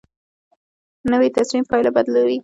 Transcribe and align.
نوې 1.11 1.29
تصمیم 1.37 1.63
پایله 1.71 1.91
بدلوي 1.95 2.37